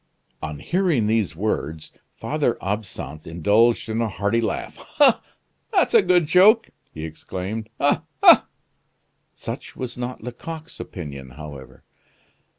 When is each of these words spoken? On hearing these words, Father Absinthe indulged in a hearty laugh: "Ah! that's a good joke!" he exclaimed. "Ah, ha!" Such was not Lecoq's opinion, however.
On 0.41 0.57
hearing 0.57 1.05
these 1.05 1.35
words, 1.35 1.91
Father 2.15 2.57
Absinthe 2.59 3.27
indulged 3.27 3.87
in 3.87 4.01
a 4.01 4.09
hearty 4.09 4.41
laugh: 4.41 4.75
"Ah! 4.99 5.21
that's 5.71 5.93
a 5.93 6.01
good 6.01 6.25
joke!" 6.25 6.71
he 6.91 7.05
exclaimed. 7.05 7.69
"Ah, 7.79 8.01
ha!" 8.23 8.47
Such 9.31 9.75
was 9.75 9.99
not 9.99 10.23
Lecoq's 10.23 10.79
opinion, 10.79 11.29
however. 11.29 11.83